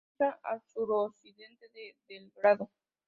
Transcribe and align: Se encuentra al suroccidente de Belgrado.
Se 0.17 0.23
encuentra 0.23 0.39
al 0.49 0.59
suroccidente 0.73 1.67
de 1.75 1.95
Belgrado. 2.09 2.71